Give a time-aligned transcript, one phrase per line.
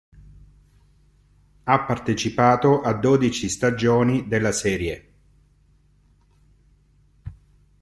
[1.63, 5.13] Ha partecipato a dodici stagioni della serie.